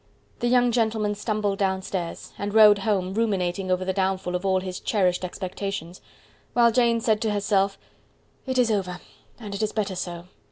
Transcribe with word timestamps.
The 0.39 0.47
young 0.47 0.71
gentleman 0.71 1.13
stumbled 1.13 1.59
down 1.59 1.83
stairs, 1.83 2.33
and 2.39 2.55
rode 2.55 2.79
home 2.79 3.13
ruminating 3.13 3.69
over 3.69 3.85
the 3.85 3.93
downfall 3.93 4.33
of 4.33 4.43
all 4.43 4.59
his 4.59 4.79
cherished 4.79 5.23
expectations; 5.23 6.01
while 6.53 6.71
Jane 6.71 7.01
said 7.01 7.21
to 7.21 7.31
herself, 7.31 7.77
"It 8.47 8.57
is 8.57 8.71
over, 8.71 8.99
and 9.39 9.53
it 9.53 9.61
is 9.61 9.71
better 9.71 9.93
so. 9.95 10.23